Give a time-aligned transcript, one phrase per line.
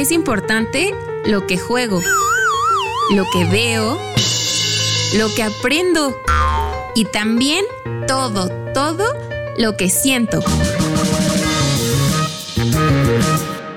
[0.00, 0.94] es importante
[1.26, 2.00] lo que juego,
[3.14, 3.98] lo que veo,
[5.18, 6.18] lo que aprendo
[6.94, 7.66] y también
[8.08, 9.04] todo, todo
[9.58, 10.40] lo que siento.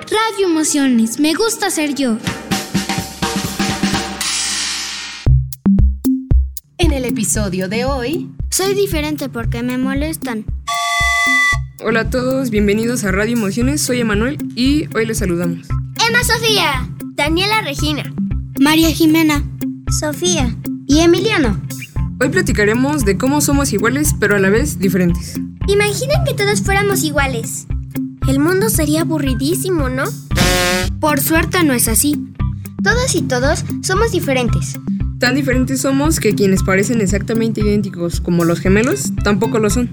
[0.10, 2.18] Radio Emociones, me gusta ser yo.
[6.78, 8.30] En el episodio de hoy...
[8.50, 10.46] Soy diferente porque me molestan.
[11.84, 15.68] Hola a todos, bienvenidos a Radio Emociones, soy Emanuel y hoy les saludamos.
[16.10, 18.04] Emma Sofía, Daniela Regina,
[18.60, 19.42] María Jimena,
[19.90, 20.54] Sofía
[20.86, 21.62] y Emiliano.
[22.20, 25.40] Hoy platicaremos de cómo somos iguales pero a la vez diferentes.
[25.68, 27.68] Imaginen que todos fuéramos iguales.
[28.28, 30.04] El mundo sería aburridísimo, ¿no?
[31.00, 32.22] Por suerte no es así.
[32.84, 34.78] Todas y todos somos diferentes.
[35.20, 39.90] Tan diferentes somos que quienes parecen exactamente idénticos como los gemelos tampoco lo son.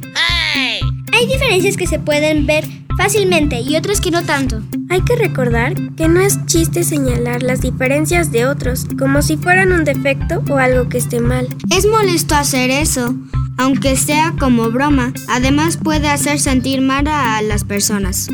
[1.13, 2.65] Hay diferencias que se pueden ver
[3.01, 4.61] fácilmente y otras que no tanto.
[4.91, 9.73] Hay que recordar que no es chiste señalar las diferencias de otros como si fueran
[9.73, 11.49] un defecto o algo que esté mal.
[11.75, 13.15] Es molesto hacer eso,
[13.57, 15.15] aunque sea como broma.
[15.31, 18.29] Además puede hacer sentir mal a las personas.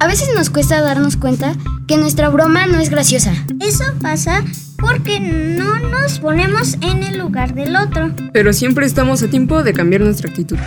[0.00, 1.54] A veces nos cuesta darnos cuenta
[1.86, 3.32] que nuestra broma no es graciosa.
[3.60, 4.42] Eso pasa
[4.78, 8.10] porque no nos ponemos en el lugar del otro.
[8.32, 10.58] Pero siempre estamos a tiempo de cambiar nuestra actitud.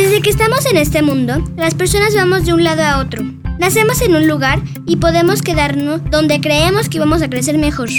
[0.00, 3.22] Desde que estamos en este mundo, las personas vamos de un lado a otro.
[3.58, 7.90] Nacemos en un lugar y podemos quedarnos donde creemos que vamos a crecer mejor.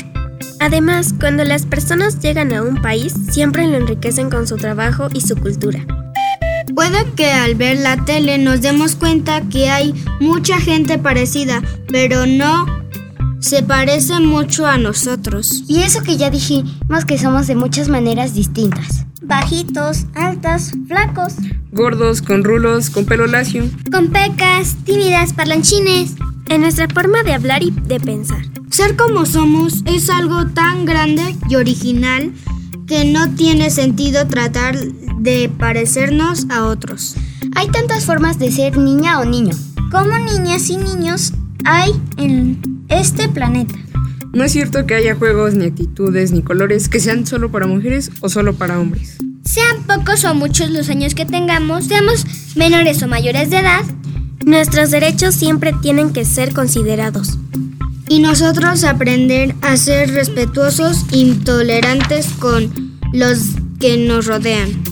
[0.60, 5.22] Además, cuando las personas llegan a un país, siempre lo enriquecen con su trabajo y
[5.22, 5.86] su cultura.
[6.74, 12.26] Puede que al ver la tele nos demos cuenta que hay mucha gente parecida, pero
[12.26, 12.66] no
[13.42, 15.66] se parece mucho a nosotros.
[15.68, 19.06] Y eso que ya dijimos que somos de muchas maneras distintas.
[19.22, 21.36] Bajitos, altas, flacos.
[21.72, 23.64] Gordos, con rulos, con pelo lacio.
[23.92, 26.16] Con pecas, tímidas, parlanchines.
[26.50, 28.42] En nuestra forma de hablar y de pensar.
[28.70, 32.34] Ser como somos es algo tan grande y original
[32.88, 37.16] que no tiene sentido tratar de parecernos a otros.
[37.56, 39.56] Hay tantas formas de ser niña o niño.
[39.92, 41.32] Como niñas y niños
[41.64, 43.76] hay en este planeta.
[44.34, 48.12] No es cierto que haya juegos, ni actitudes, ni colores que sean solo para mujeres
[48.20, 49.18] o solo para hombres.
[49.44, 52.26] Sean pocos o muchos los años que tengamos, seamos
[52.56, 53.84] menores o mayores de edad,
[54.46, 57.38] nuestros derechos siempre tienen que ser considerados.
[58.08, 63.40] Y nosotros aprender a ser respetuosos y tolerantes con los
[63.80, 64.84] que nos rodean.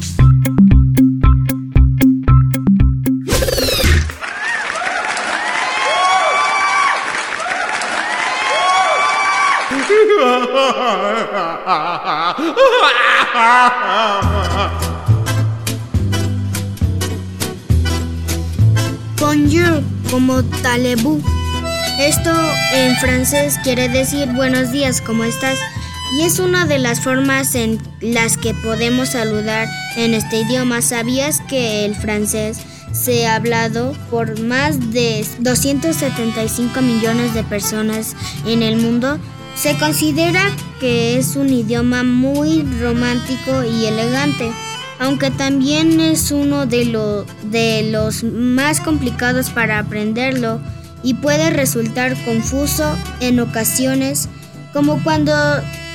[19.19, 21.21] Bonjour, como talebú.
[21.99, 22.31] Esto
[22.73, 25.57] en francés quiere decir buenos días, ¿cómo estás?
[26.17, 30.81] Y es una de las formas en las que podemos saludar en este idioma.
[30.81, 32.59] ¿Sabías que el francés
[32.91, 38.15] se ha hablado por más de 275 millones de personas
[38.45, 39.19] en el mundo?
[39.61, 44.49] Se considera que es un idioma muy romántico y elegante,
[44.99, 50.61] aunque también es uno de, de los más complicados para aprenderlo
[51.03, 54.29] y puede resultar confuso en ocasiones,
[54.71, 55.33] como cuando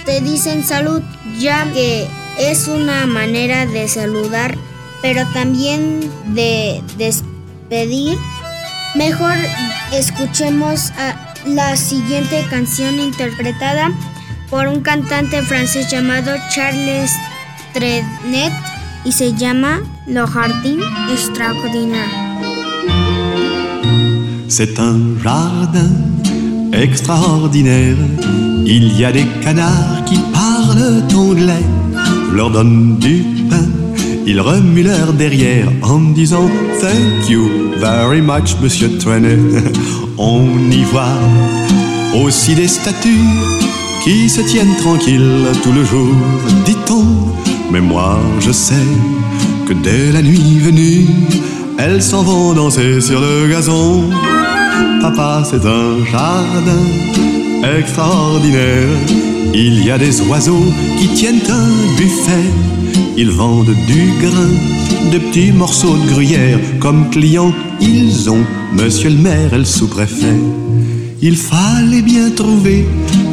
[0.05, 1.01] te dicen salud,
[1.39, 2.07] ya que
[2.39, 4.59] es una manera de saludar,
[5.01, 6.01] pero también
[6.35, 8.19] de despedir.
[8.95, 9.37] Mejor
[9.91, 13.93] escuchemos a la siguiente canción interpretada
[14.51, 17.11] por un cantante francés llamado Charles
[17.73, 18.53] Trenet
[19.05, 20.79] y se llama Le Jardin
[21.13, 22.09] Extraordinaire.
[24.49, 25.91] C'est un jardin
[26.73, 27.97] extraordinaire.
[28.67, 31.65] Il y a des canards qui parlent anglais.
[32.33, 33.69] Leur donne du pain,
[34.27, 36.49] ils remuent leur derrière en disant
[36.81, 39.39] Thank you very much, Monsieur Trenet.
[40.17, 41.19] On y voit
[42.23, 43.09] aussi des statues
[44.05, 46.15] qui se tiennent tranquilles tout le jour,
[46.65, 47.05] dit-on.
[47.73, 48.87] Mais moi, je sais
[49.67, 51.07] que dès la nuit venue,
[51.79, 54.05] elles s'en vont danser sur le gazon.
[55.01, 56.85] Papa, c'est un jardin
[57.77, 58.89] extraordinaire.
[59.53, 62.51] Il y a des oiseaux qui tiennent un buffet.
[63.17, 66.59] Ils vendent du grain, de petits morceaux de gruyère.
[66.81, 70.37] Comme clients, ils ont Monsieur le maire et le sous-préfet.
[71.23, 72.87] Il fallait bien trouver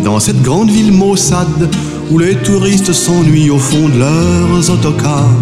[0.04, 1.68] dans cette grande ville maussade
[2.12, 5.42] où les touristes s'ennuient au fond de leurs autocars.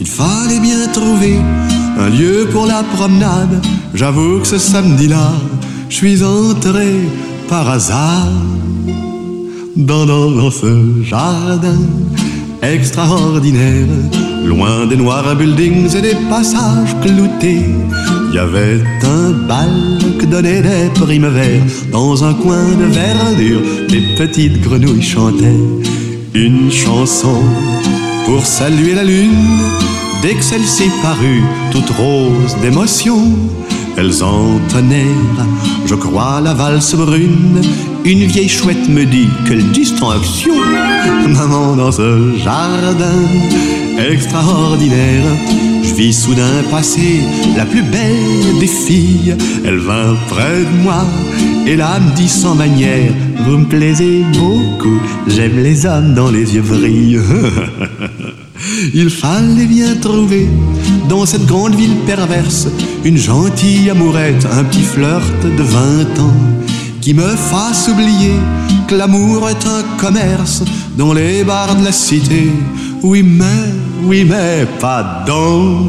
[0.00, 1.36] Il fallait bien trouver
[1.98, 3.64] un lieu pour la promenade.
[3.94, 5.32] J'avoue que ce samedi-là,
[5.88, 6.92] je suis entré
[7.48, 8.32] par hasard
[9.76, 11.78] dans, dans ce jardin
[12.72, 13.86] extraordinaire.
[14.44, 17.64] Loin des noirs buildings et des passages cloutés,
[18.28, 21.30] il y avait un bal que donnaient des primes.
[21.92, 25.64] Dans un coin de verdure, des petites grenouilles chantaient
[26.34, 27.42] une chanson
[28.26, 29.32] pour saluer la lune.
[30.22, 33.20] Dès que celle-ci parut, toute rose d'émotion,
[33.96, 35.46] elles entonnèrent,
[35.86, 37.60] je crois, la valse brune.
[38.04, 40.54] Une vieille chouette me dit, quelle distraction,
[41.28, 43.22] maman dans ce jardin
[43.98, 45.24] extraordinaire.
[45.82, 47.20] Je vis soudain passer
[47.56, 49.34] la plus belle des filles.
[49.64, 51.04] Elle vint près de moi
[51.66, 53.12] et là me dit sans manière,
[53.44, 57.20] vous me plaisez beaucoup, j'aime les hommes dans les yeux brillent.
[58.94, 60.48] Il fallait bien trouver
[61.08, 62.68] dans cette grande ville perverse
[63.04, 66.34] une gentille amourette, un petit flirt de 20 ans
[67.00, 68.34] qui me fasse oublier
[68.88, 70.64] que l'amour est un commerce
[70.96, 72.50] dans les bars de la cité.
[73.02, 73.44] Oui, mais,
[74.02, 75.82] oui, mais pas dans,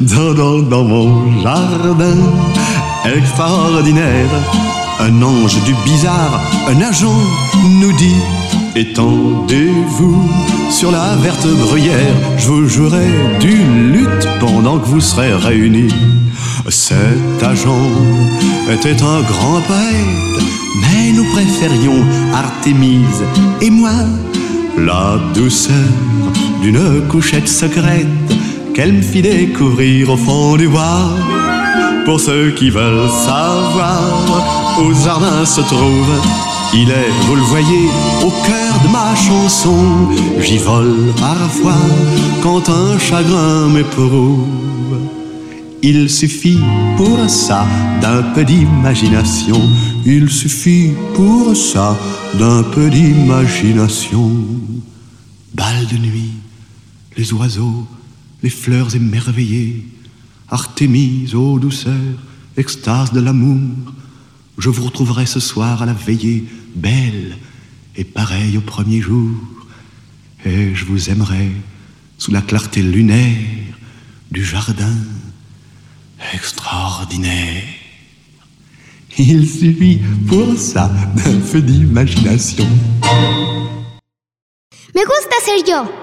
[0.00, 2.16] dans, dans, dans mon jardin
[3.04, 4.30] extraordinaire.
[5.00, 7.20] Un ange du bizarre, un agent
[7.80, 8.22] nous dit
[8.74, 10.30] Étendez-vous
[10.70, 13.06] sur la verte bruyère, je vous jouerai
[13.38, 15.92] d'une lutte pendant que vous serez réunis.
[16.70, 17.90] Cet agent
[18.70, 20.44] était un grand poète,
[20.80, 22.02] mais nous préférions
[22.32, 23.22] Artémise
[23.60, 23.92] et moi
[24.78, 25.74] la douceur
[26.62, 28.06] d'une couchette secrète
[28.74, 31.10] qu'elle me fit découvrir au fond du bois.
[32.06, 34.00] Pour ceux qui veulent savoir
[34.80, 36.20] où Zardin se trouve,
[36.74, 37.88] il est, vous le voyez,
[38.22, 40.08] au cœur de ma chanson.
[40.40, 41.76] J'y vole parfois
[42.42, 44.46] quand un chagrin m'éprouve.
[45.82, 46.60] Il suffit
[46.96, 47.66] pour ça
[48.00, 49.60] d'un peu d'imagination.
[50.06, 51.98] Il suffit pour ça
[52.38, 54.30] d'un peu d'imagination.
[55.54, 56.32] Bal de nuit,
[57.16, 57.86] les oiseaux,
[58.42, 59.86] les fleurs émerveillées,
[60.52, 61.94] Artémise, ô douceur,
[62.58, 63.70] extase de l'amour.
[64.58, 67.36] Je vous retrouverai ce soir à la veillée, belle
[67.96, 69.36] et pareille au premier jour.
[70.44, 71.50] Et je vous aimerai
[72.18, 73.36] sous la clarté lunaire
[74.30, 74.96] du jardin
[76.34, 77.62] extraordinaire.
[79.18, 82.66] Il suffit pour ça d'un peu d'imagination.
[84.94, 86.01] Me gusta ser.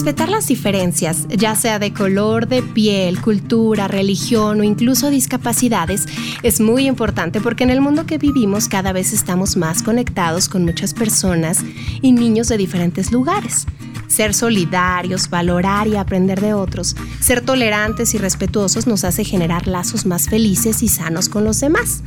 [0.00, 6.06] Respetar las diferencias, ya sea de color, de piel, cultura, religión o incluso discapacidades,
[6.42, 10.64] es muy importante porque en el mundo que vivimos cada vez estamos más conectados con
[10.64, 11.58] muchas personas
[12.00, 13.66] y niños de diferentes lugares.
[14.08, 20.06] Ser solidarios, valorar y aprender de otros, ser tolerantes y respetuosos nos hace generar lazos
[20.06, 22.02] más felices y sanos con los demás.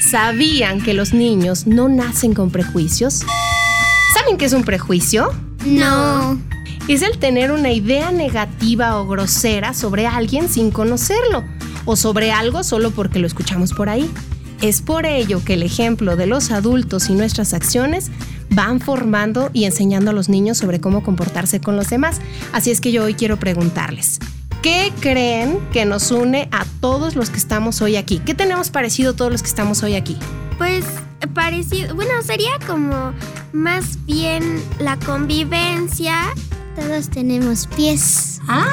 [0.00, 3.22] ¿Sabían que los niños no nacen con prejuicios?
[4.14, 5.30] ¿Saben qué es un prejuicio?
[5.64, 6.38] No.
[6.88, 11.44] Es el tener una idea negativa o grosera sobre alguien sin conocerlo
[11.86, 14.10] o sobre algo solo porque lo escuchamos por ahí.
[14.60, 18.10] Es por ello que el ejemplo de los adultos y nuestras acciones
[18.50, 22.20] van formando y enseñando a los niños sobre cómo comportarse con los demás.
[22.52, 24.20] Así es que yo hoy quiero preguntarles,
[24.62, 28.20] ¿qué creen que nos une a todos los que estamos hoy aquí?
[28.24, 30.16] ¿Qué tenemos parecido todos los que estamos hoy aquí?
[30.58, 30.84] Pues
[31.26, 33.12] parecido, bueno, sería como
[33.52, 36.16] más bien la convivencia.
[36.74, 38.40] Todos tenemos pies.
[38.48, 38.66] Ah,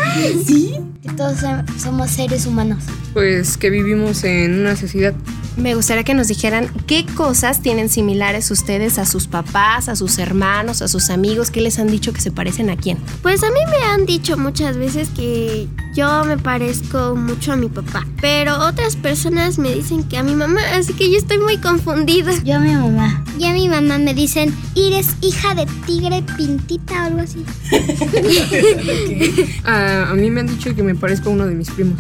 [0.45, 0.75] sí.
[1.01, 1.39] Que todos
[1.77, 2.83] somos seres humanos.
[3.13, 5.13] Pues que vivimos en una sociedad.
[5.57, 10.17] Me gustaría que nos dijeran qué cosas tienen similares ustedes a sus papás, a sus
[10.17, 12.97] hermanos, a sus amigos, qué les han dicho que se parecen a quién.
[13.21, 17.67] Pues a mí me han dicho muchas veces que yo me parezco mucho a mi
[17.67, 21.57] papá, pero otras personas me dicen que a mi mamá, así que yo estoy muy
[21.57, 22.31] confundida.
[22.43, 23.23] Yo a mi mamá.
[23.37, 27.43] Y a mi mamá me dicen, eres hija de tigre pintita o algo así.
[29.63, 31.99] Ah, a mí me han dicho que me parezco a uno de mis primos.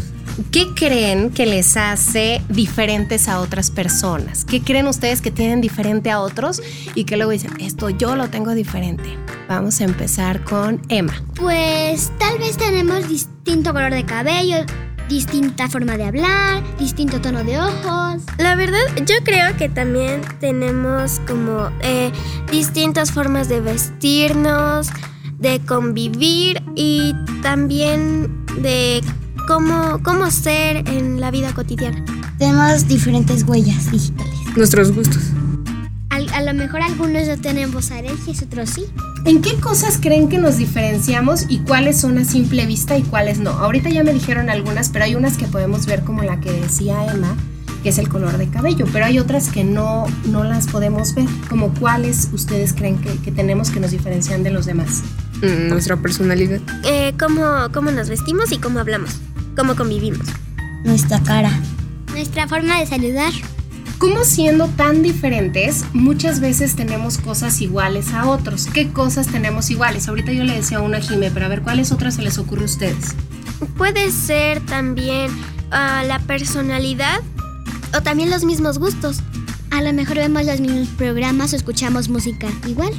[0.51, 4.45] ¿Qué creen que les hace diferentes a otras personas?
[4.45, 6.61] ¿Qué creen ustedes que tienen diferente a otros
[6.95, 9.17] y que luego dicen, esto yo lo tengo diferente?
[9.49, 11.13] Vamos a empezar con Emma.
[11.35, 14.57] Pues tal vez tenemos distinto color de cabello,
[15.09, 18.23] distinta forma de hablar, distinto tono de ojos.
[18.37, 22.11] La verdad, yo creo que también tenemos como eh,
[22.49, 24.87] distintas formas de vestirnos,
[25.39, 29.01] de convivir y también de
[29.47, 32.03] cómo, cómo ser en la vida cotidiana.
[32.37, 34.33] Tenemos diferentes huellas digitales.
[34.55, 35.23] Nuestros gustos.
[36.09, 38.85] Al- a lo mejor algunos no tenemos alergias, otros sí.
[39.25, 43.39] ¿En qué cosas creen que nos diferenciamos y cuáles son a simple vista y cuáles
[43.39, 43.51] no?
[43.51, 47.05] Ahorita ya me dijeron algunas, pero hay unas que podemos ver como la que decía
[47.05, 47.35] Emma,
[47.83, 51.27] que es el color de cabello, pero hay otras que no, no las podemos ver,
[51.49, 55.01] como cuáles ustedes creen que, que tenemos que nos diferencian de los demás.
[55.41, 56.59] Mm, nuestra personalidad.
[56.83, 57.43] Eh, cómo,
[57.73, 59.15] cómo nos vestimos y cómo hablamos,
[59.55, 60.27] cómo convivimos.
[60.83, 61.51] Nuestra cara.
[62.11, 63.31] Nuestra forma de saludar.
[63.97, 68.65] ¿Cómo siendo tan diferentes, muchas veces tenemos cosas iguales a otros?
[68.65, 70.07] ¿Qué cosas tenemos iguales?
[70.07, 72.63] Ahorita yo le decía a una Jime, pero a ver, ¿cuáles otras se les ocurre
[72.63, 73.15] a ustedes?
[73.77, 75.29] Puede ser también
[75.69, 77.21] ah, la personalidad
[77.95, 79.21] o también los mismos gustos.
[79.69, 82.93] A lo mejor vemos los mismos programas o escuchamos música igual.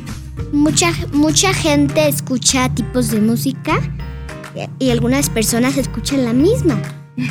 [0.52, 3.80] Mucha, mucha gente escucha tipos de música
[4.78, 6.80] y algunas personas escuchan la misma.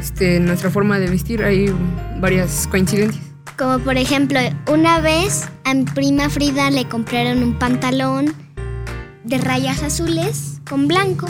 [0.00, 1.72] Este, nuestra forma de vestir hay
[2.20, 3.24] varias coincidencias.
[3.56, 8.34] Como por ejemplo, una vez a mi prima Frida le compraron un pantalón
[9.24, 11.26] de rayas azules con blanco.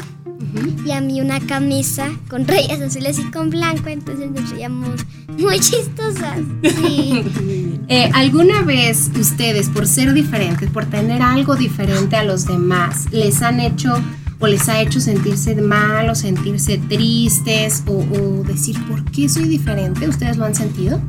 [0.85, 5.05] Y a mí una camisa con rayas azules y con blanco, entonces nos veíamos
[5.39, 6.39] muy chistosas.
[6.63, 7.25] Sí.
[7.93, 13.43] Eh, ¿Alguna vez ustedes, por ser diferentes, por tener algo diferente a los demás, les
[13.43, 14.01] han hecho
[14.41, 19.45] o les ha hecho sentirse mal o sentirse tristes o, o decir, ¿por qué soy
[19.45, 20.09] diferente?
[20.09, 21.01] ¿Ustedes lo han sentido?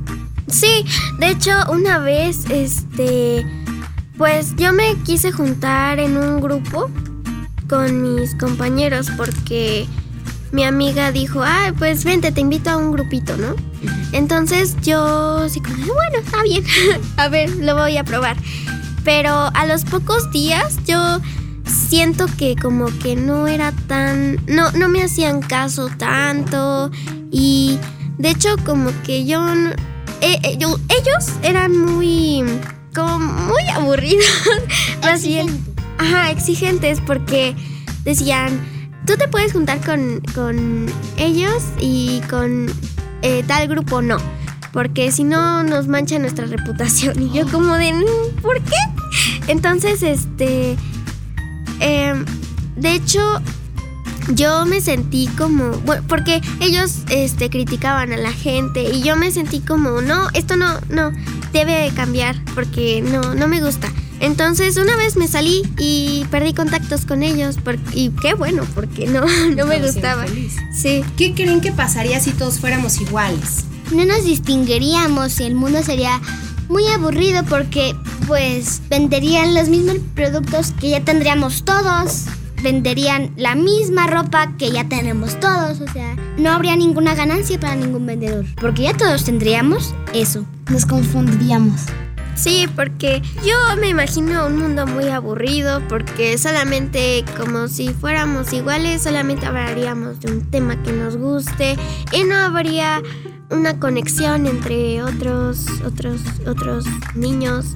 [0.48, 0.86] Sí,
[1.18, 3.46] de hecho una vez, este,
[4.18, 6.90] pues yo me quise juntar en un grupo
[7.70, 9.88] con mis compañeros porque
[10.52, 13.56] mi amiga dijo, ah, pues vente, te invito a un grupito, ¿no?
[14.12, 16.64] Entonces yo sí como, bueno, está bien,
[17.18, 18.36] a ver, lo voy a probar.
[19.06, 21.22] Pero a los pocos días yo
[21.66, 26.92] siento que como que no era tan, no, no me hacían caso tanto
[27.32, 27.78] y
[28.18, 29.46] de hecho como que yo,
[30.22, 32.44] eh, eh, yo- ellos eran muy,
[32.96, 34.26] como muy aburridos,
[35.02, 35.48] más bien,
[35.98, 37.56] ajá, exigentes porque
[38.04, 38.60] decían,
[39.06, 40.88] tú te puedes juntar con, con
[41.18, 42.68] ellos y con
[43.22, 44.18] eh, tal grupo no.
[44.74, 47.22] Porque si no nos mancha nuestra reputación.
[47.22, 48.78] Y yo como de, "Mm, ¿por qué?
[49.48, 50.78] Entonces, este...
[51.82, 52.26] em,
[52.78, 53.20] de hecho,
[54.34, 55.72] yo me sentí como...
[55.80, 60.56] Bueno, porque ellos este, criticaban a la gente y yo me sentí como, no, esto
[60.56, 61.12] no, no,
[61.52, 63.92] debe de cambiar porque no, no me gusta.
[64.20, 69.08] Entonces una vez me salí y perdí contactos con ellos por- y qué bueno, porque
[69.08, 70.26] no, no me gustaba.
[70.72, 71.04] Sí.
[71.18, 73.66] ¿Qué creen que pasaría si todos fuéramos iguales?
[73.92, 76.22] No nos distinguiríamos y el mundo sería
[76.72, 77.96] muy aburrido porque
[78.28, 82.26] pues venderían los mismos productos que ya tendríamos todos.
[82.64, 87.76] Venderían la misma ropa que ya tenemos todos, o sea, no habría ninguna ganancia para
[87.76, 90.46] ningún vendedor, porque ya todos tendríamos eso.
[90.70, 91.82] Nos confundiríamos.
[92.36, 99.02] Sí, porque yo me imagino un mundo muy aburrido porque solamente como si fuéramos iguales,
[99.02, 101.76] solamente hablaríamos de un tema que nos guste
[102.12, 103.02] y no habría
[103.52, 107.74] una conexión entre otros otros otros niños,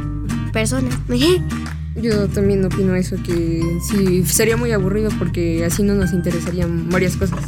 [0.52, 0.96] personas.
[1.96, 7.16] Yo también opino eso, que sí, sería muy aburrido porque así no nos interesarían varias
[7.16, 7.40] cosas.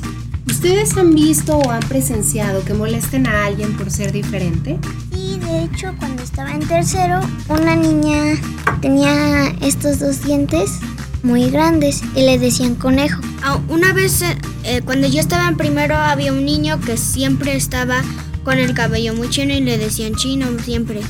[0.48, 4.80] ¿Ustedes han visto o han presenciado que molesten a alguien por ser diferente?
[5.14, 7.20] Y de hecho, cuando estaba en tercero,
[7.50, 8.36] una niña
[8.80, 10.80] tenía estos dos dientes
[11.24, 13.22] muy grandes y le decían conejo.
[13.44, 17.56] Ah, Una vez, eh, eh, cuando yo estaba en primero, había un niño que siempre
[17.56, 18.02] estaba
[18.44, 21.02] con el cabello muy chino y le decían chino siempre.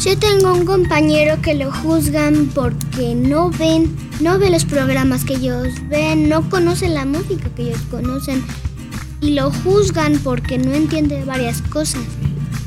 [0.00, 5.34] Yo tengo un compañero que lo juzgan porque no ven, no ve los programas que
[5.34, 8.44] ellos ven, no conocen la música que ellos conocen
[9.20, 12.02] y lo juzgan porque no entiende varias cosas.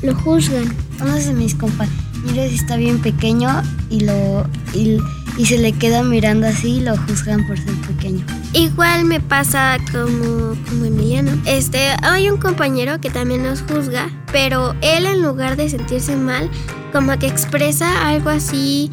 [0.02, 0.76] Lo juzgan.
[1.00, 4.98] Uno de mis compañeros está bien pequeño y lo y,
[5.36, 8.24] y se le queda mirando así y lo juzgan por ser pequeño.
[8.52, 11.32] Igual me pasa como, como Emiliano.
[11.46, 16.50] Este, hay un compañero que también nos juzga, pero él en lugar de sentirse mal,
[16.92, 18.90] como que expresa algo así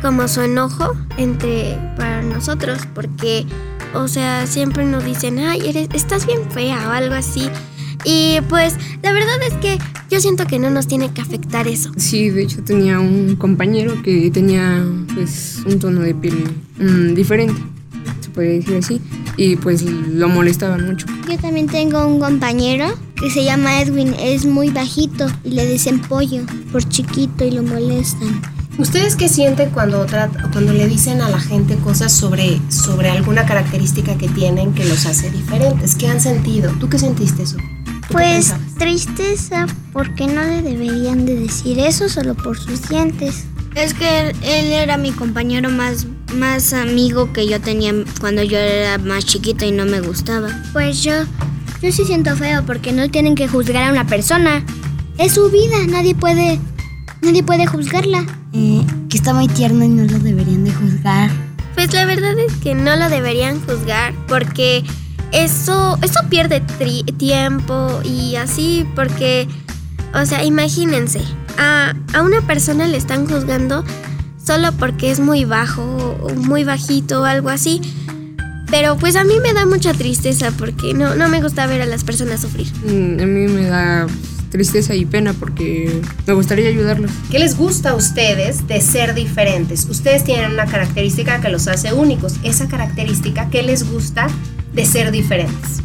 [0.00, 3.46] como su enojo entre para nosotros, porque,
[3.94, 7.48] o sea, siempre nos dicen, ay, eres, estás bien fea o algo así.
[8.04, 9.78] Y pues la verdad es que
[10.10, 11.90] yo siento que no nos tiene que afectar eso.
[11.96, 14.84] Sí, de hecho tenía un compañero que tenía
[15.14, 16.44] pues un tono de piel
[16.78, 17.60] mm, diferente,
[18.20, 19.00] se puede decir así,
[19.36, 21.06] y pues lo molestaban mucho.
[21.28, 26.00] Yo también tengo un compañero que se llama Edwin, es muy bajito y le dicen
[26.00, 28.42] pollo por chiquito y lo molestan.
[28.76, 30.04] ¿Ustedes qué sienten cuando,
[30.52, 35.06] cuando le dicen a la gente cosas sobre, sobre alguna característica que tienen que los
[35.06, 35.94] hace diferentes?
[35.94, 36.72] ¿Qué han sentido?
[36.80, 37.56] ¿Tú qué sentiste eso?
[38.08, 38.74] ¿Tú qué Pues pensabas?
[38.78, 43.44] tristeza porque no le deberían de decir eso solo por sus dientes.
[43.74, 48.56] Es que él, él era mi compañero más, más amigo que yo tenía cuando yo
[48.58, 50.48] era más chiquito y no me gustaba.
[50.72, 51.12] Pues yo,
[51.82, 54.64] yo sí siento feo porque no tienen que juzgar a una persona.
[55.18, 56.60] Es su vida, nadie puede,
[57.22, 58.24] nadie puede juzgarla.
[58.52, 61.30] Eh, que está muy tierno y no lo deberían de juzgar.
[61.74, 64.84] Pues la verdad es que no lo deberían juzgar porque
[65.32, 69.48] eso, eso pierde tri- tiempo y así porque,
[70.14, 71.20] o sea, imagínense,
[71.58, 73.84] a, a una persona le están juzgando
[74.44, 75.82] solo porque es muy bajo
[76.22, 77.80] o muy bajito o algo así.
[78.70, 81.86] Pero pues a mí me da mucha tristeza porque no, no me gusta ver a
[81.86, 82.66] las personas sufrir.
[82.84, 84.06] Mm, A mí me da
[84.50, 87.10] tristeza y pena porque me gustaría ayudarlos.
[87.30, 89.84] ¿Qué les gusta a ustedes de ser diferentes?
[89.88, 92.34] Ustedes tienen una característica que los hace únicos.
[92.42, 94.26] Esa característica, ¿qué les gusta
[94.74, 95.82] de ser diferentes?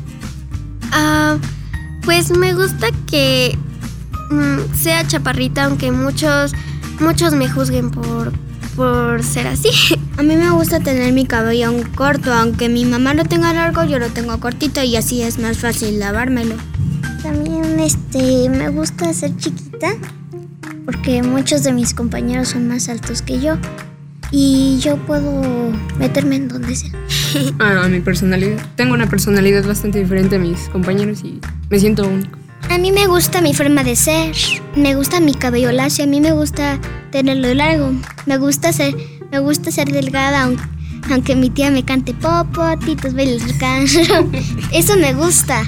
[0.92, 1.38] Ah,
[2.04, 3.58] pues me gusta que
[4.32, 6.54] mm, sea chaparrita, aunque muchos,
[7.00, 8.32] muchos me juzguen por,
[8.76, 9.70] por ser así.
[10.18, 14.00] A mí me gusta tener mi cabello corto, aunque mi mamá lo tenga largo, yo
[14.00, 16.56] lo tengo cortito y así es más fácil lavármelo.
[17.24, 19.90] También este me gusta ser chiquita
[20.86, 23.58] porque muchos de mis compañeros son más altos que yo
[24.32, 25.42] y yo puedo
[25.98, 26.92] meterme en donde sea.
[27.60, 28.60] A, a mi personalidad.
[28.76, 32.38] Tengo una personalidad bastante diferente a mis compañeros y me siento único.
[32.70, 34.36] A mí me gusta mi forma de ser,
[34.76, 36.78] me gusta mi cabello lacio, a mí me gusta
[37.12, 37.94] tenerlo largo,
[38.26, 38.94] me gusta ser,
[39.32, 40.64] me gusta ser delgada aunque,
[41.10, 43.44] aunque mi tía me cante popo, titos bailes
[44.72, 45.64] Eso me gusta.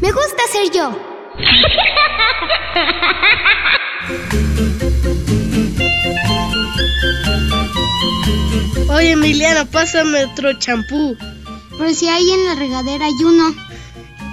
[0.00, 0.96] Me gusta ser yo.
[8.94, 11.16] Oye, Emiliana, pásame otro champú.
[11.76, 13.52] Pero si hay en la regadera hay uno.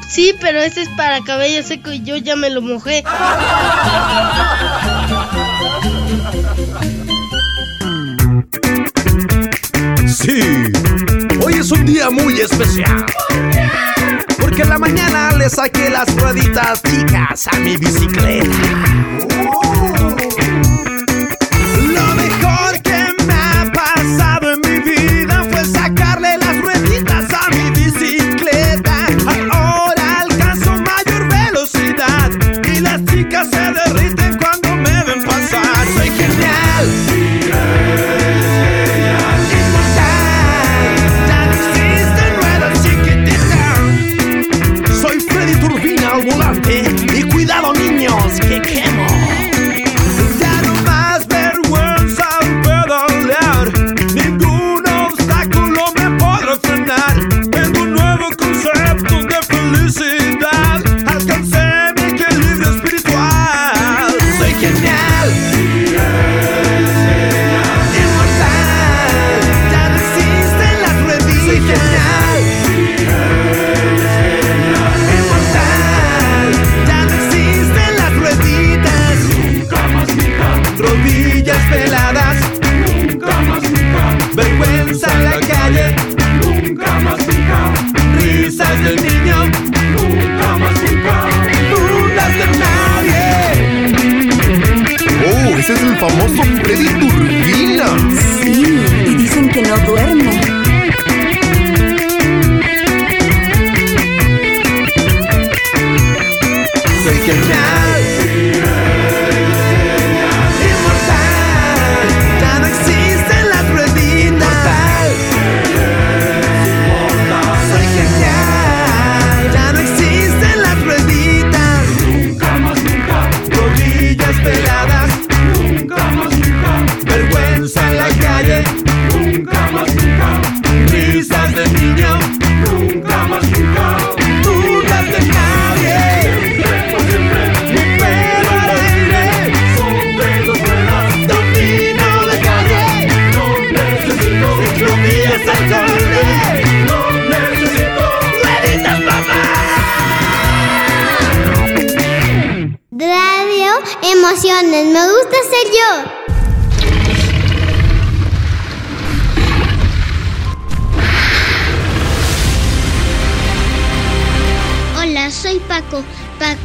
[0.07, 3.03] Sí, pero ese es para cabello seco y yo ya me lo mojé.
[10.07, 10.41] Sí,
[11.43, 13.05] hoy es un día muy especial.
[14.37, 19.40] Porque en la mañana le saqué las rueditas chicas a mi bicicleta.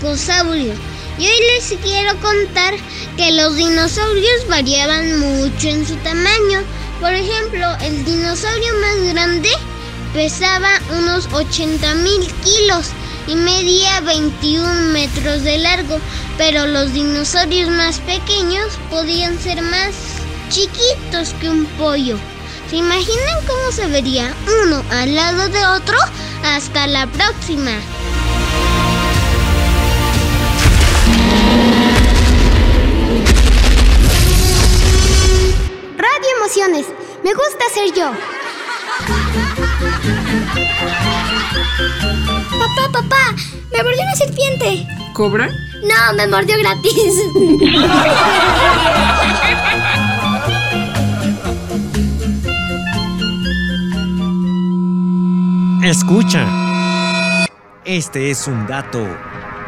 [0.07, 2.75] Y hoy les quiero contar
[3.17, 6.61] que los dinosaurios variaban mucho en su tamaño.
[7.01, 9.49] Por ejemplo, el dinosaurio más grande
[10.15, 12.87] pesaba unos 80 mil kilos
[13.27, 15.99] y medía 21 metros de largo,
[16.39, 19.93] pero los dinosaurios más pequeños podían ser más
[20.51, 22.17] chiquitos que un pollo.
[22.71, 25.99] ¿Se imaginan cómo se vería uno al lado de otro?
[26.45, 27.73] Hasta la próxima.
[36.69, 38.11] Me gusta ser yo.
[42.59, 43.35] Papá, papá,
[43.71, 44.89] me mordió una serpiente.
[45.13, 45.49] ¿Cobra?
[45.85, 47.23] No, me mordió gratis.
[55.85, 57.47] Escucha.
[57.85, 59.07] Este es un dato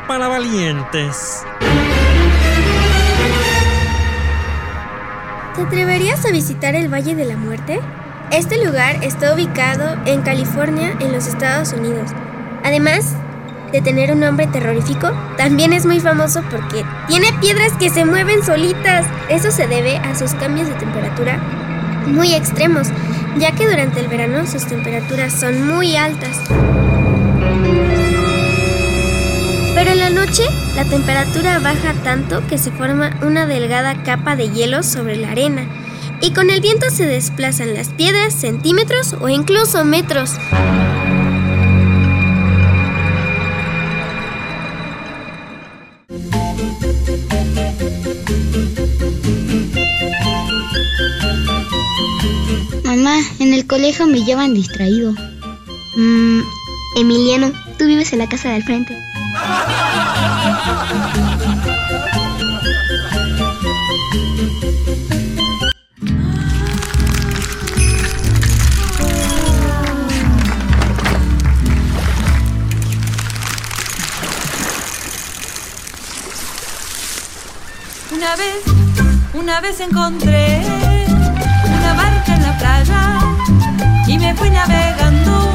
[0.09, 1.45] para valientes.
[5.59, 7.81] ¿Te atreverías a visitar el Valle de la Muerte?
[8.31, 12.13] Este lugar está ubicado en California, en los Estados Unidos.
[12.63, 13.17] Además
[13.73, 18.45] de tener un nombre terrorífico, también es muy famoso porque tiene piedras que se mueven
[18.45, 19.05] solitas.
[19.31, 21.41] Eso se debe a sus cambios de temperatura
[22.07, 22.87] muy extremos,
[23.37, 26.39] ya que durante el verano sus temperaturas son muy altas.
[30.39, 35.31] Noche la temperatura baja tanto que se forma una delgada capa de hielo sobre la
[35.31, 35.67] arena
[36.21, 40.33] y con el viento se desplazan las piedras centímetros o incluso metros.
[52.85, 55.13] Mamá, en el colegio me llevan distraído.
[55.97, 56.41] Mm,
[56.97, 58.97] Emiliano, tú vives en la casa del frente.
[78.11, 78.65] Una vez,
[79.35, 80.63] una vez encontré
[81.67, 83.19] una barca en la playa
[84.07, 85.51] y me fui navegando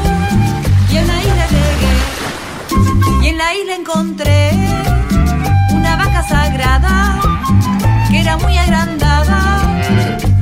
[0.90, 4.63] y en la isla llegué y en la isla encontré
[8.10, 9.62] que era muy agrandada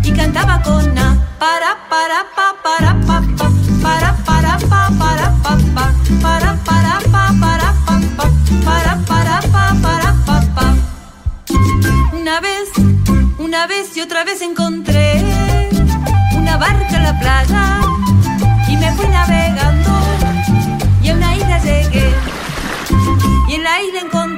[0.02, 3.50] y cantaba con na para para pa para pa pa
[3.82, 5.92] para para pa para pa pa
[6.22, 8.26] para para pa para pa pa
[8.64, 10.74] para para pa para pa pa.
[12.14, 12.68] Una vez,
[13.38, 15.22] una vez y otra vez encontré
[16.34, 17.80] una barca en la playa
[18.68, 19.90] y me fui navegando
[21.02, 22.14] y a una isla llegué
[23.48, 24.31] y en la isla encontré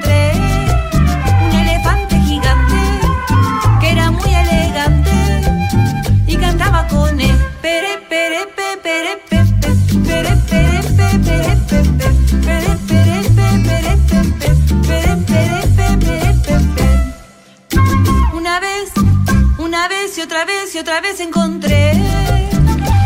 [20.74, 21.92] y otra vez encontré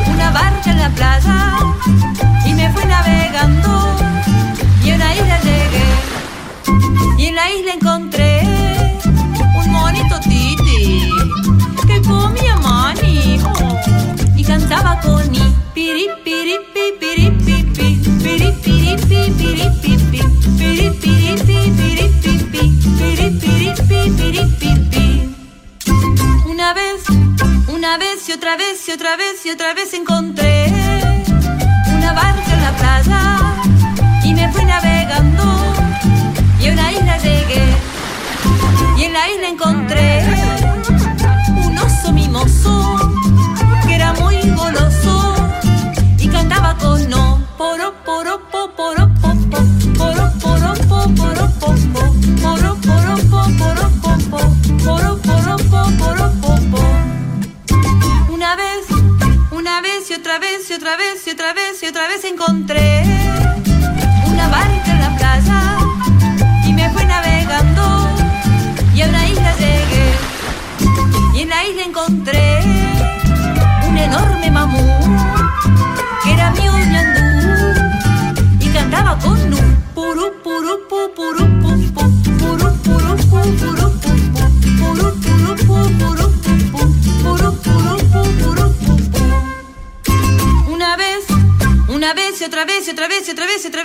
[0.06, 1.58] una barca en la playa
[2.46, 3.94] y me fui navegando
[4.82, 8.42] y a una isla llegué y en la isla encontré
[9.54, 11.10] un monito titi
[11.86, 13.76] que comía maní oh,
[14.34, 16.08] y cantaba con mi piri
[28.28, 30.66] y otra vez y otra vez y otra vez encontré
[31.96, 33.20] una barca en la playa
[34.22, 35.44] y me fui navegando
[36.60, 37.64] y a una isla llegué
[38.98, 40.24] y en la isla encontré
[41.64, 42.96] un oso mimoso
[43.86, 45.17] que era muy goloso
[60.18, 63.04] otra vez y otra vez y otra vez y otra vez encontré
[64.26, 65.78] una barca en la playa
[66.66, 68.08] y me fui navegando
[68.94, 70.10] y a una isla llegué
[71.36, 72.60] y en la isla encontré
[73.88, 74.84] un enorme mamú
[76.24, 77.80] que era mi ñandú
[78.58, 79.67] y cantaba con nu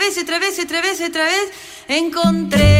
[0.03, 1.51] vez otra vez otra vez otra vez
[1.87, 2.72] encontré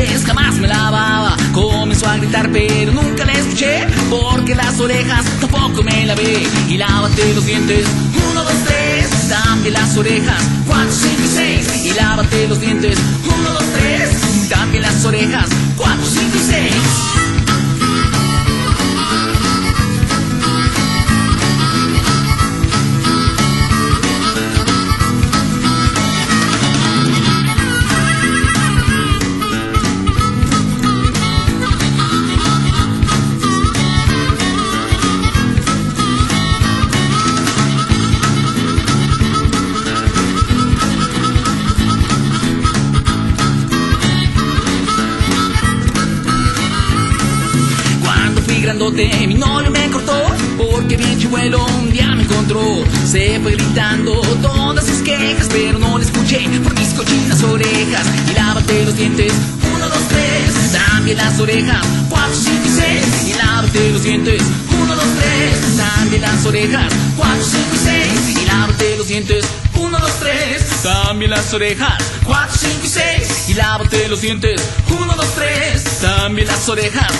[0.00, 1.36] dientes jamás me lavaba.
[1.52, 6.46] Comenzó a gritar pero nunca la escuché porque las orejas tampoco me lavé.
[6.68, 7.86] Y lávate los dientes,
[8.30, 11.84] uno, dos, tres, también las orejas, cuatro, cinco y seis.
[11.84, 17.29] Y lávate los dientes, uno, dos, tres, también las orejas, cuatro, cinco y seis.
[49.00, 50.22] Grandote, mi novio me cortó.
[50.56, 52.62] Porque bien chivuelo un día me encontró.
[53.06, 58.06] Se fue gritando todas sus quejas, pero no le escuché por mis cochinas orejas.
[58.30, 59.32] Y lávate los dientes,
[59.74, 60.72] uno, dos, tres.
[60.72, 63.04] También las orejas, cuatro, cinco y seis.
[63.28, 64.42] Y lávate los dientes,
[64.82, 65.76] uno, dos, tres.
[65.76, 68.42] También las orejas, cuatro, cinco y seis.
[68.42, 70.82] Y lávate los dientes, uno, dos, tres.
[70.82, 73.48] También las orejas, cuatro, cinco y seis.
[73.48, 74.60] Y lávate los dientes,
[74.98, 75.84] uno, dos, tres.
[76.00, 77.10] También las orejas,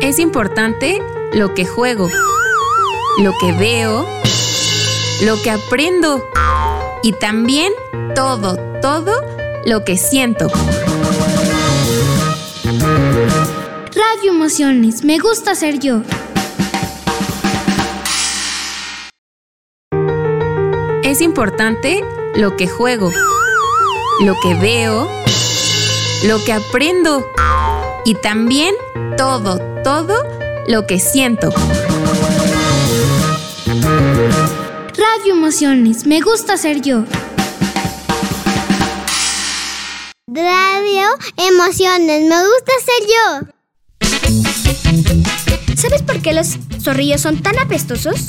[0.00, 2.08] Es importante lo que juego,
[3.18, 4.06] lo que veo,
[5.22, 6.22] lo que aprendo
[7.04, 7.70] y también
[8.14, 9.12] todo, todo
[9.66, 10.48] lo que siento.
[13.94, 16.00] Radio Emociones, me gusta ser yo.
[21.02, 22.02] Es importante
[22.36, 23.12] lo que juego,
[24.22, 25.06] lo que veo,
[26.26, 27.22] lo que aprendo
[28.06, 28.74] y también
[29.18, 30.14] todo, todo
[30.68, 31.52] lo que siento.
[35.24, 37.06] Radio Emociones, me gusta ser yo.
[40.26, 41.06] Radio
[41.38, 43.24] Emociones, me gusta ser yo.
[45.76, 48.26] ¿Sabes por qué los zorrillos son tan apestosos?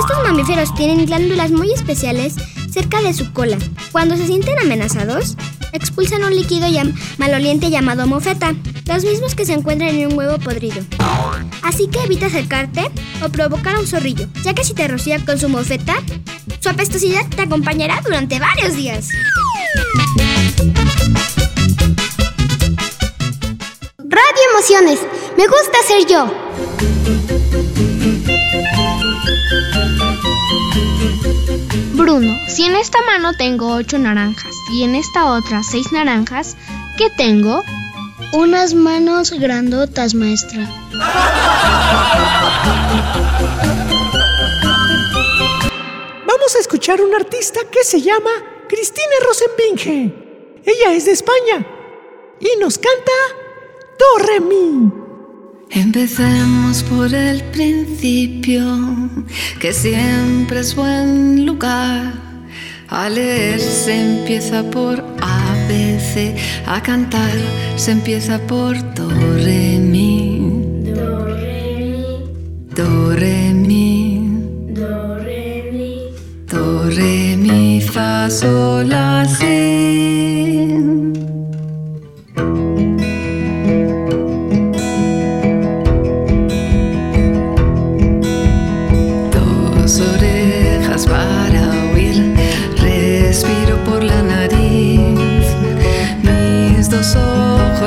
[0.00, 2.34] Estos mamíferos tienen glándulas muy especiales
[2.68, 3.56] cerca de su cola.
[3.92, 5.36] Cuando se sienten amenazados,
[5.72, 8.54] expulsan un líquido llam- maloliente llamado mofeta,
[8.86, 10.82] los mismos que se encuentran en un huevo podrido.
[11.62, 12.90] Así que evita acercarte
[13.24, 15.94] o provocar a un zorrillo, ya que si te rocía con su mofeta,
[16.60, 19.08] su apestosidad te acompañará durante varios días.
[23.98, 24.98] Radio Emociones,
[25.36, 27.32] me gusta ser yo.
[31.94, 36.56] Bruno, si en esta mano tengo ocho naranjas y en esta otra seis naranjas,
[36.96, 37.62] ¿qué tengo?
[38.32, 40.66] Unas manos grandotas, maestra.
[46.26, 48.30] Vamos a escuchar a una artista que se llama
[48.68, 50.14] Cristina Rosenbinge.
[50.64, 51.66] Ella es de España
[52.40, 53.12] y nos canta
[53.98, 54.90] Do Re Mi.
[55.68, 58.64] Empecemos por el principio,
[59.60, 62.31] que siempre es buen lugar.
[62.94, 67.32] A leer se empieza por A, B, C, a cantar
[67.74, 70.38] se empieza por Do, Re, Mi.
[70.84, 71.24] Do,
[73.14, 74.28] Re, Mi.
[76.46, 80.51] Do, Re, Mi, Fa, Sol, La, Si.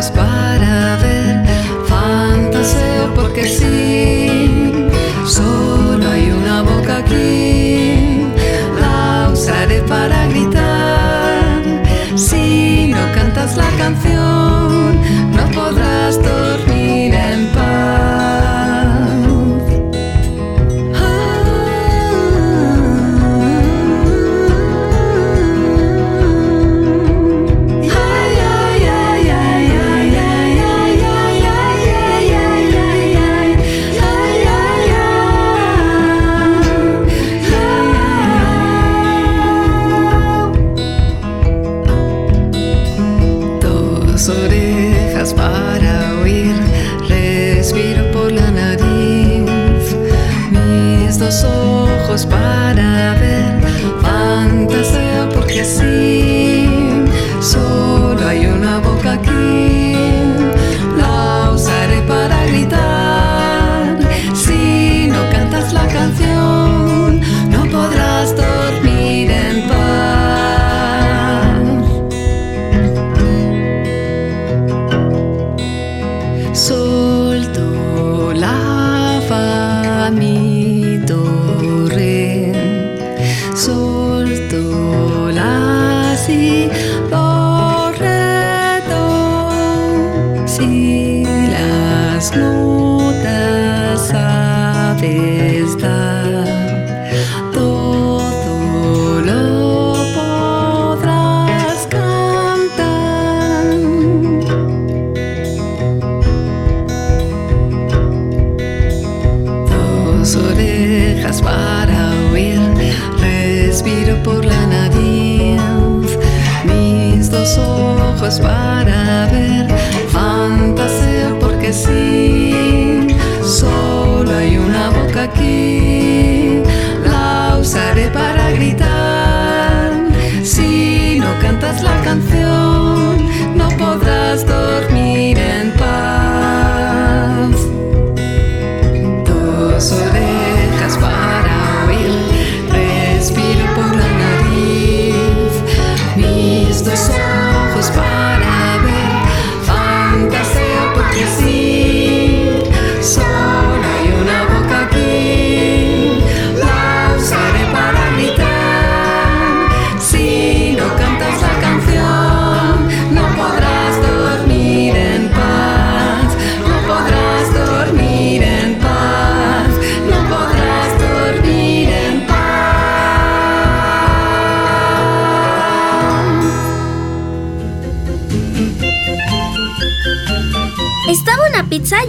[0.05, 0.34] Ojos para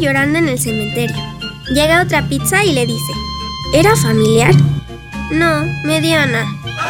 [0.01, 1.17] llorando en el cementerio.
[1.75, 3.13] Llega otra pizza y le dice,
[3.75, 4.55] ¿era familiar?
[5.33, 6.47] No, mediana.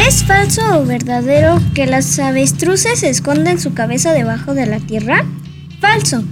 [0.07, 5.25] ¿Es falso o verdadero que las avestruces esconden su cabeza debajo de la tierra?
[5.79, 6.23] Falso.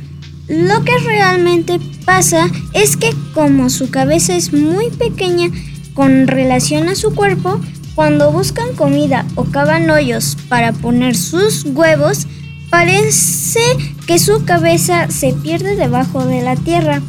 [0.47, 5.49] Lo que realmente pasa es que como su cabeza es muy pequeña
[5.93, 7.59] con relación a su cuerpo,
[7.95, 12.27] cuando buscan comida o cavan hoyos para poner sus huevos,
[12.69, 13.61] parece
[14.05, 17.01] que su cabeza se pierde debajo de la tierra.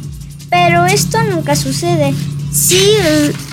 [0.49, 2.13] Pero esto nunca sucede.
[2.53, 2.79] Si,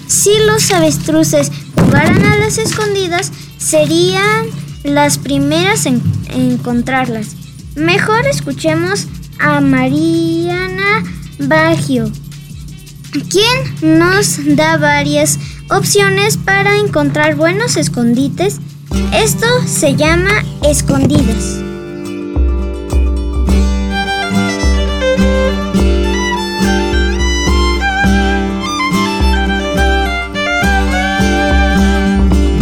[0.06, 4.46] si los avestruces jugaran a las escondidas, serían
[4.84, 7.34] las primeras en encontrarlas.
[7.74, 9.08] Mejor escuchemos
[9.40, 11.02] a Mariana
[11.40, 12.10] Baggio,
[13.28, 15.38] quien nos da varias
[15.70, 18.60] opciones para encontrar buenos escondites.
[19.12, 20.30] Esto se llama
[20.62, 21.60] escondidas.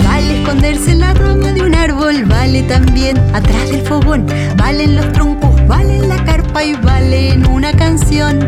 [0.05, 4.27] Vale esconderse la rama de un árbol, vale también atrás del fogón,
[4.57, 8.39] valen los troncos, vale en la carpa y vale en una canción.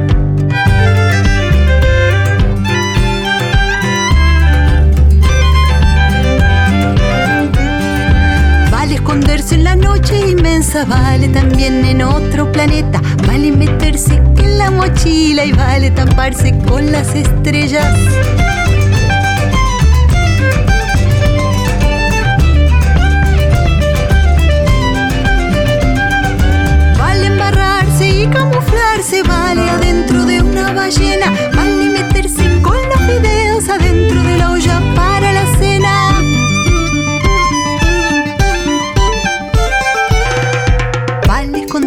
[9.15, 15.45] Esconderse en la noche inmensa, vale también en otro planeta, vale meterse en la mochila
[15.45, 17.97] y vale taparse con las estrellas.
[26.99, 31.33] Vale embarrarse y camuflarse, vale adentro de una ballena,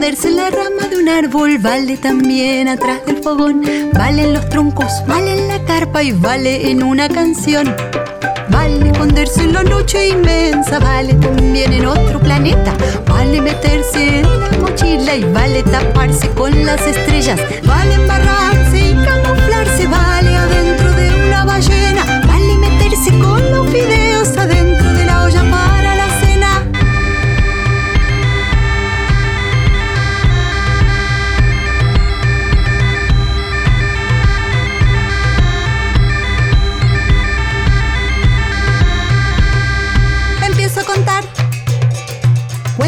[0.07, 4.47] Esconderse en la rama de un árbol, vale también atrás del fogón, vale en los
[4.47, 7.75] troncos, vale en la carpa y vale en una canción.
[8.47, 12.73] Vale esconderse en la noche inmensa, vale también en otro planeta.
[13.05, 17.41] Vale meterse en la mochila y vale taparse con las estrellas.
[17.65, 18.56] Vale embarrarse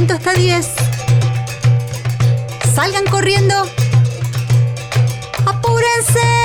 [0.10, 0.68] cuento hasta 10.
[2.74, 3.54] Salgan corriendo.
[5.46, 6.39] ¡Apúrense!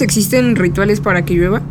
[0.00, 1.62] Existen rituales para que llueva?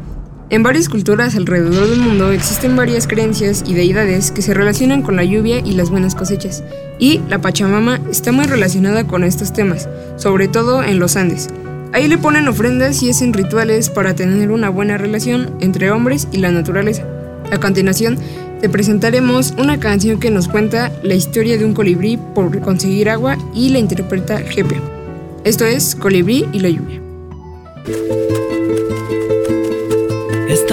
[0.49, 5.15] En varias culturas alrededor del mundo existen varias creencias y deidades que se relacionan con
[5.15, 6.63] la lluvia y las buenas cosechas,
[6.99, 11.49] y la Pachamama está muy relacionada con estos temas, sobre todo en los Andes.
[11.93, 16.37] Ahí le ponen ofrendas y hacen rituales para tener una buena relación entre hombres y
[16.37, 17.03] la naturaleza.
[17.51, 18.17] A continuación,
[18.61, 23.37] te presentaremos una canción que nos cuenta la historia de un colibrí por conseguir agua
[23.53, 24.81] y la interpreta Gepia.
[25.43, 27.04] Esto es Colibrí y la lluvia.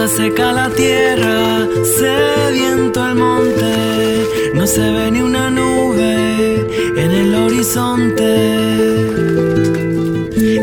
[0.08, 8.26] Seca la tierra, sediento el monte, no se ve ni una nube en el horizonte.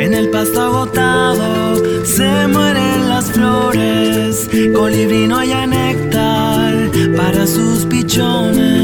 [0.04, 8.79] En el pasto agotado se mueren las flores, colibrí no haya néctar para sus pichones.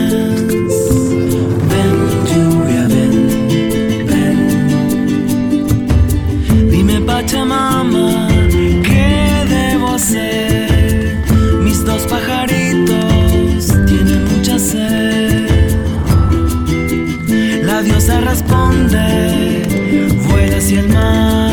[20.27, 21.51] Vuela hacia el mar.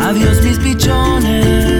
[0.00, 1.77] Adiós mis pichones,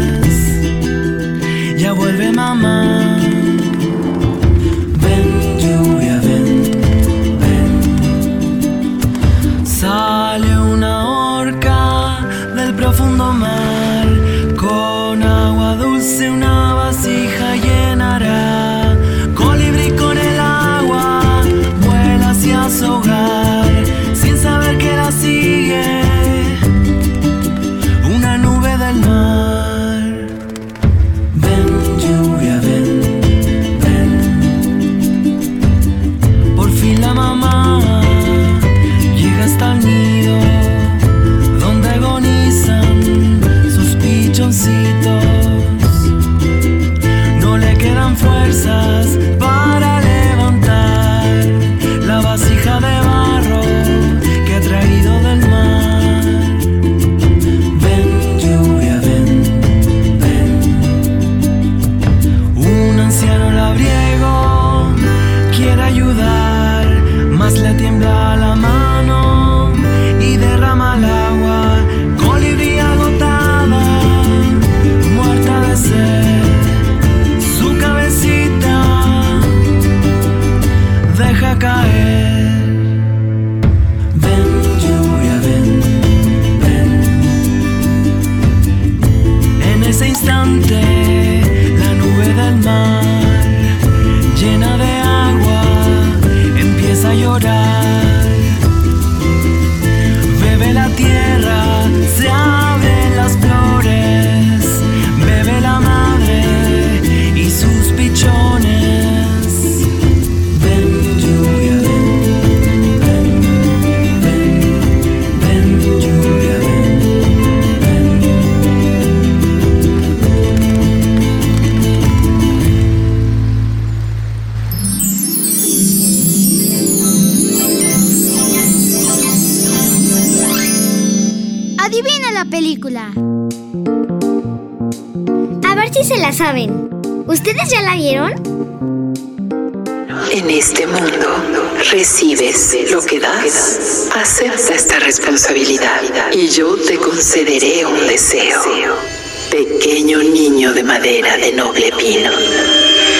[149.50, 152.30] Pequeño niño de madera de noble pino,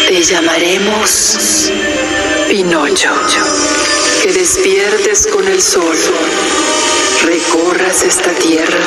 [0.08, 1.70] te llamaremos
[2.48, 3.10] Pinocho.
[4.22, 5.96] Que despiertes con el sol,
[7.24, 8.78] recorras esta tierra.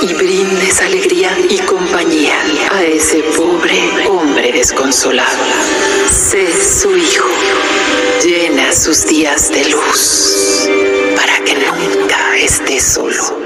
[0.00, 5.44] Y brindes alegría y compañía a ese pobre hombre desconsolado.
[6.10, 6.48] Sé
[6.80, 7.28] su hijo,
[8.24, 10.79] llena sus días de luz
[11.44, 13.38] que nunca esté solo.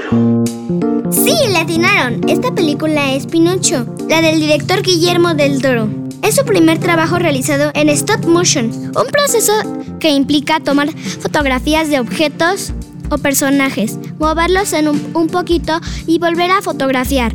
[1.11, 2.27] Sí, le atinaron.
[2.29, 5.87] Esta película es Pinocho, la del director Guillermo del Toro.
[6.21, 9.53] Es su primer trabajo realizado en stop motion, un proceso
[9.99, 10.89] que implica tomar
[11.19, 12.73] fotografías de objetos
[13.09, 17.33] o personajes, moverlos en un poquito y volver a fotografiar.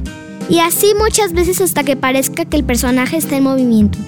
[0.49, 3.99] Y así muchas veces hasta que parezca que el personaje está en movimiento.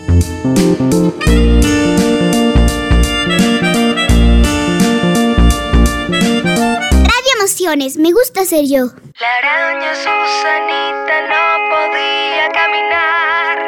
[7.43, 8.87] Emociones, me gusta ser yo.
[9.19, 13.59] La araña Susanita no podía caminar,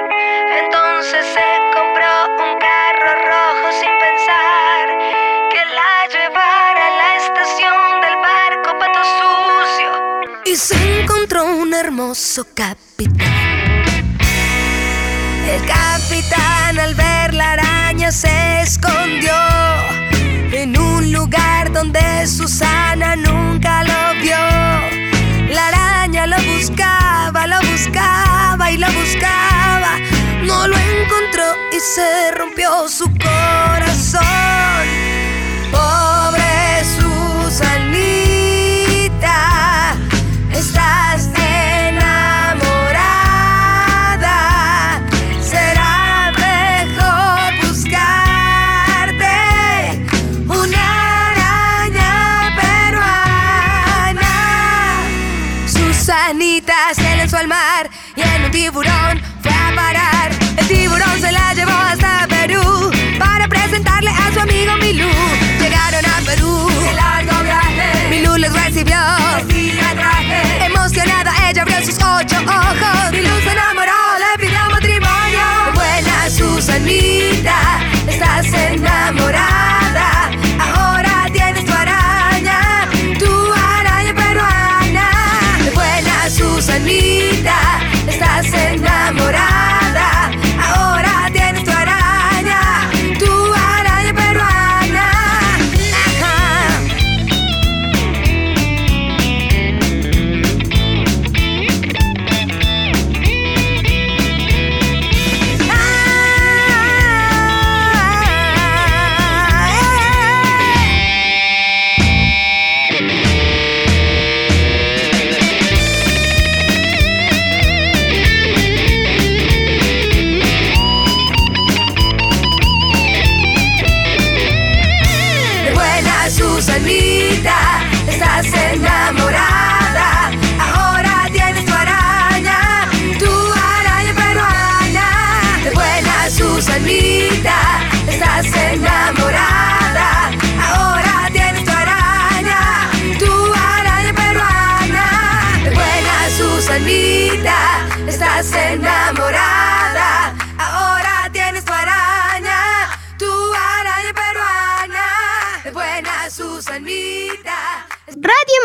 [0.62, 4.84] entonces se compró un carro rojo sin pensar
[5.50, 9.90] que la llevara a la estación del barco Pato Sucio
[10.44, 13.82] y se encontró un hermoso capitán.
[15.50, 19.34] El capitán al ver la araña se escondió
[20.64, 24.44] en un lugar donde Susana nunca lo vio.
[25.54, 29.98] La araña lo buscaba, lo buscaba y lo buscaba.
[30.42, 34.93] No lo encontró y se rompió su corazón.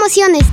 [0.09, 0.48] Emociones.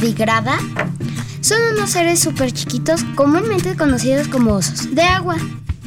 [0.00, 0.58] Tardigrada?
[1.42, 5.36] Son unos seres súper chiquitos, comúnmente conocidos como osos, de agua,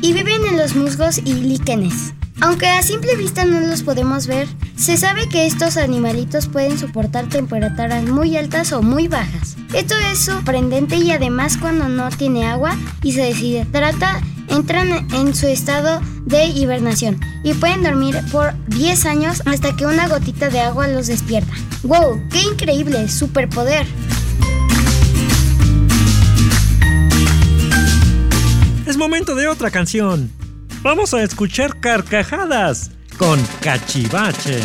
[0.01, 2.13] y viven en los musgos y líquenes.
[2.41, 7.27] Aunque a simple vista no los podemos ver, se sabe que estos animalitos pueden soportar
[7.29, 9.55] temperaturas muy altas o muy bajas.
[9.73, 15.47] Esto es sorprendente y además cuando no tiene agua y se deshidrata, entran en su
[15.47, 20.87] estado de hibernación y pueden dormir por 10 años hasta que una gotita de agua
[20.87, 21.53] los despierta.
[21.83, 22.21] ¡Wow!
[22.29, 23.09] ¡Qué increíble!
[23.09, 23.85] ¡Superpoder!
[29.03, 30.31] Momento de otra canción.
[30.81, 34.61] Vamos a escuchar carcajadas con Cachivache.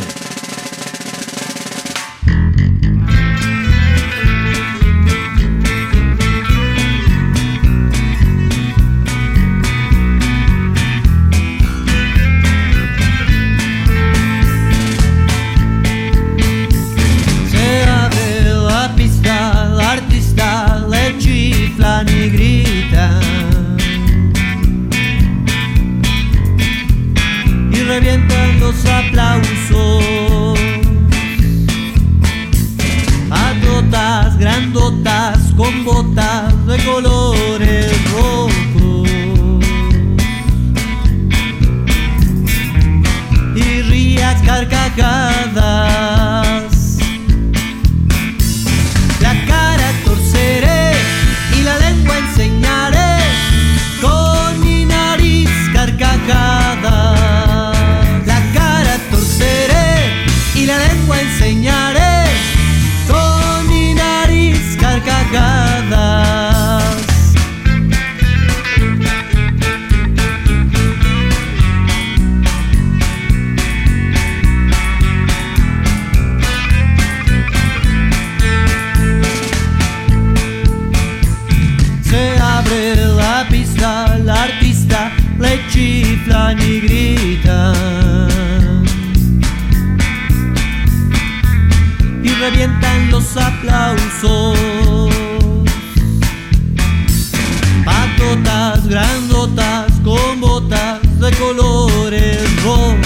[101.38, 102.98] Colores rojos.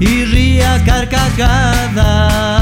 [0.00, 2.59] Y ría carcajadas.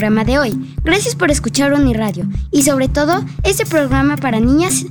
[0.00, 0.74] Programa de hoy.
[0.82, 4.86] Gracias por escuchar Uniradio y sobre todo este programa para niñas,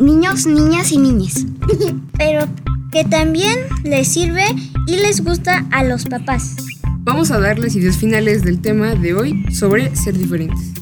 [0.00, 1.46] niños, niñas y niñes.
[2.18, 2.44] Pero
[2.90, 4.46] que también les sirve
[4.88, 6.56] y les gusta a los papás.
[7.04, 10.72] Vamos a dar las ideas finales del tema de hoy sobre ser diferentes.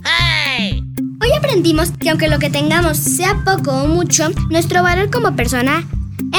[1.20, 5.84] Hoy aprendimos que aunque lo que tengamos sea poco o mucho, nuestro valor como persona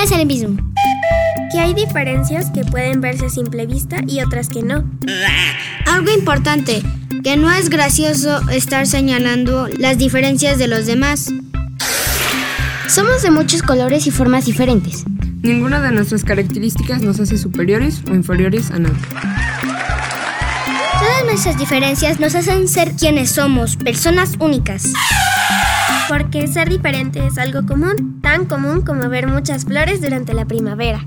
[0.04, 0.58] es el mismo.
[1.52, 4.84] Que hay diferencias que pueden verse a simple vista y otras que no.
[5.86, 6.84] Algo importante,
[7.24, 11.32] que no es gracioso estar señalando las diferencias de los demás.
[12.90, 15.06] Somos de muchos colores y formas diferentes.
[15.42, 18.96] Ninguna de nuestras características nos hace superiores o inferiores a nada.
[21.00, 24.94] Todas nuestras diferencias nos hacen ser quienes somos, personas únicas.
[26.08, 31.06] Porque ser diferente es algo común, tan común como ver muchas flores durante la primavera.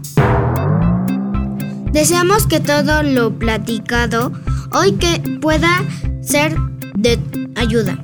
[1.93, 4.33] Deseamos que todo lo platicado
[4.73, 5.83] hoy que pueda
[6.23, 6.55] ser
[6.95, 7.19] de
[7.57, 7.99] ayuda.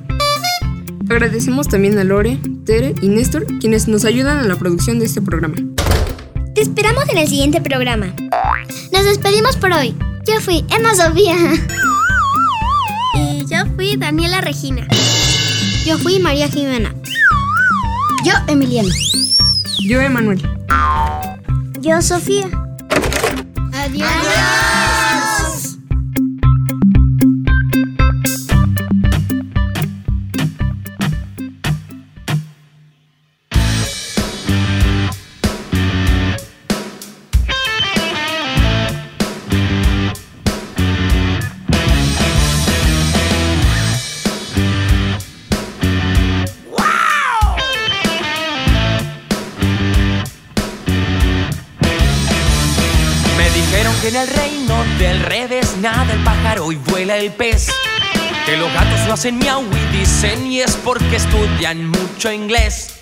[1.09, 5.21] Agradecemos también a Lore, Tere y Néstor, quienes nos ayudan a la producción de este
[5.21, 5.55] programa.
[6.53, 8.07] Te esperamos en el siguiente programa.
[8.91, 9.95] Nos despedimos por hoy.
[10.25, 11.35] Yo fui Emma Sofía.
[13.15, 14.87] Y yo fui Daniela Regina.
[15.87, 16.93] Yo fui María Jimena.
[18.25, 18.89] Yo, Emiliano.
[19.87, 20.41] Yo, Emanuel.
[21.79, 22.49] Yo, Sofía.
[23.71, 24.09] Adiós.
[24.09, 24.66] Me
[54.07, 57.67] en el reino del revés nada el pájaro y vuela el pez.
[58.45, 62.99] Que los gatos no hacen miau y dicen y es porque estudian mucho inglés.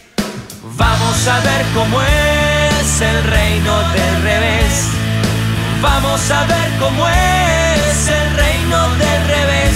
[0.75, 4.87] Vamos a ver cómo es el reino del revés.
[5.81, 9.73] Vamos a ver cómo es el reino del revés.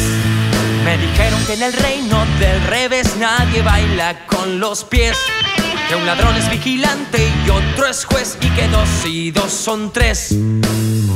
[0.83, 5.15] Me dijeron que en el reino del revés nadie baila con los pies.
[5.87, 9.91] Que un ladrón es vigilante y otro es juez y que dos y dos son
[9.93, 10.35] tres.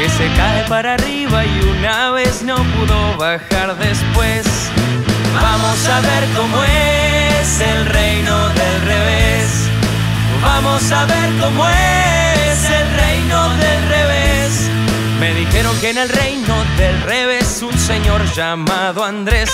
[0.00, 4.46] que se cae para arriba y una vez no pudo bajar después.
[5.34, 9.68] Vamos a ver cómo es el reino del revés.
[10.42, 14.70] Vamos a ver cómo es el reino del revés.
[15.20, 19.50] Me dijeron que en el reino del revés un señor llamado Andrés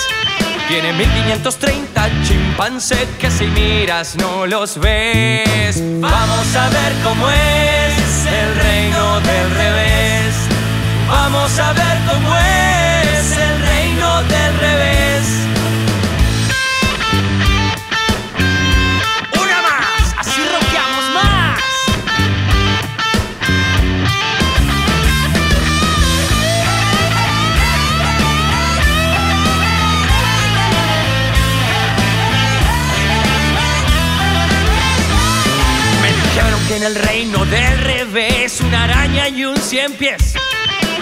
[0.69, 5.83] tiene 1530 chimpancés que si miras no los ves.
[5.99, 9.96] Vamos a ver cómo es el reino del revés.
[11.07, 15.27] Vamos a ver cómo es el reino del revés.
[19.41, 21.59] Una más, así rockeamos más.
[36.01, 40.36] Me dijeron que en el reino del revés una araña y un cien pies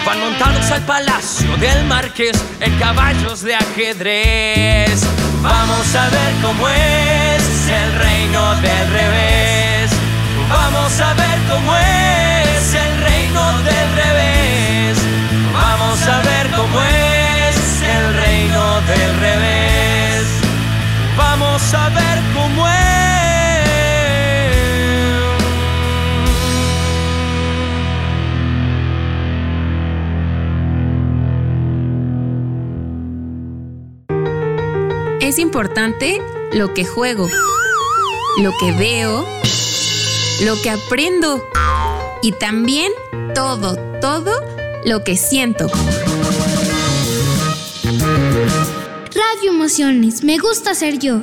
[0.06, 5.02] van montados al palacio del marqués en caballos de ajedrez.
[5.42, 9.90] Vamos a ver cómo es el reino del revés.
[10.48, 14.96] Vamos a ver cómo es el reino del revés.
[15.52, 20.26] Vamos a ver cómo es el reino del revés.
[21.16, 22.95] Vamos a ver cómo es.
[35.36, 36.22] Es importante
[36.54, 37.28] lo que juego,
[38.40, 39.26] lo que veo,
[40.46, 41.46] lo que aprendo
[42.22, 42.90] y también
[43.34, 44.32] todo, todo
[44.86, 45.66] lo que siento.
[49.12, 51.20] Radio Emociones, me gusta ser yo.